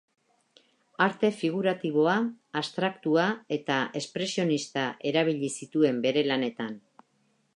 Arte 1.05 1.29
figuratiboa, 1.41 2.15
abstraktua 2.61 3.27
eta 3.59 3.77
espresionista 4.01 4.89
erabili 5.13 5.53
zituen 5.61 6.03
bere 6.07 6.27
lanetan. 6.33 6.75